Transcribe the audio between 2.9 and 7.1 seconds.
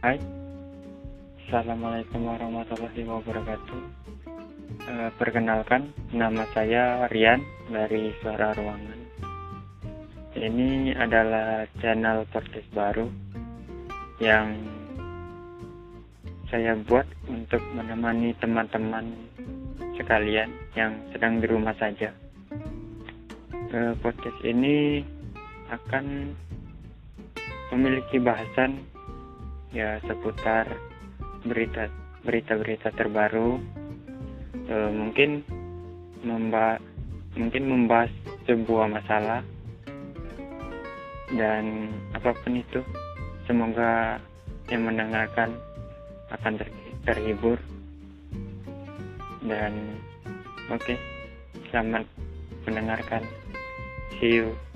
wabarakatuh. E, perkenalkan, nama saya